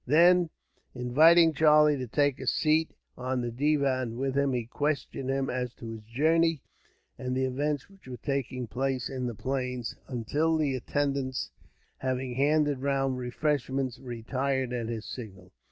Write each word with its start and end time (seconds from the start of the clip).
Then, 0.07 0.49
inviting 0.95 1.53
Charlie 1.53 1.95
to 1.99 2.07
take 2.07 2.39
a 2.39 2.47
seat 2.47 2.89
on 3.15 3.41
the 3.41 3.51
divan 3.51 4.17
with 4.17 4.35
him, 4.35 4.51
he 4.53 4.65
questioned 4.65 5.29
him 5.29 5.47
as 5.47 5.75
to 5.75 5.89
his 5.91 6.01
journey, 6.05 6.63
and 7.19 7.37
the 7.37 7.45
events 7.45 7.87
which 7.87 8.07
were 8.07 8.17
taking 8.17 8.65
place 8.65 9.11
in 9.11 9.27
the 9.27 9.35
plains; 9.35 9.95
until 10.07 10.57
the 10.57 10.73
attendants, 10.75 11.51
having 11.99 12.33
handed 12.33 12.79
round 12.79 13.19
refreshments, 13.19 13.99
retired 13.99 14.73
at 14.73 14.89
his 14.89 15.05
signal. 15.05 15.51